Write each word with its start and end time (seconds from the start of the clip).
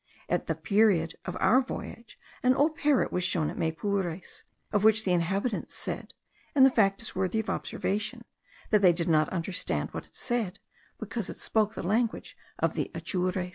At 0.27 0.47
the 0.47 0.55
period 0.55 1.13
of 1.25 1.37
our 1.39 1.61
voyage 1.61 2.17
an 2.41 2.55
old 2.55 2.75
parrot 2.75 3.11
was 3.11 3.23
shown 3.23 3.51
at 3.51 3.55
Maypures, 3.59 4.45
of 4.71 4.83
which 4.83 5.05
the 5.05 5.11
inhabitants 5.13 5.75
said, 5.75 6.15
and 6.55 6.65
the 6.65 6.71
fact 6.71 7.03
is 7.03 7.13
worthy 7.15 7.39
of 7.39 7.51
observation, 7.51 8.25
that 8.71 8.81
they 8.81 8.93
did 8.93 9.07
not 9.07 9.29
understand 9.29 9.89
what 9.91 10.07
it 10.07 10.15
said, 10.15 10.57
because 10.97 11.29
it 11.29 11.37
spoke 11.37 11.75
the 11.75 11.83
language 11.83 12.35
of 12.57 12.73
the 12.73 12.89
Atures. 12.95 13.49